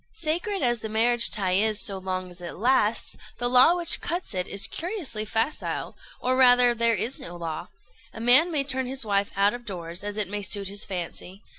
Sacred 0.13 0.63
as 0.63 0.79
the 0.79 0.89
marriage 0.89 1.29
tie 1.29 1.51
is 1.51 1.79
so 1.79 1.99
long 1.99 2.31
as 2.31 2.41
it 2.41 2.55
lasts, 2.55 3.15
the 3.37 3.47
law 3.47 3.75
which 3.77 4.01
cuts 4.01 4.33
it 4.33 4.47
is 4.47 4.65
curiously 4.65 5.25
facile, 5.25 5.95
or 6.19 6.35
rather 6.35 6.73
there 6.73 6.95
is 6.95 7.19
no 7.19 7.35
law: 7.35 7.67
a 8.11 8.19
man 8.19 8.51
may 8.51 8.63
turn 8.63 8.87
his 8.87 9.05
wife 9.05 9.31
out 9.35 9.53
of 9.53 9.63
doors, 9.63 10.03
as 10.03 10.17
it 10.17 10.27
may 10.27 10.41
suit 10.41 10.69
his 10.69 10.85
fancy. 10.85 11.43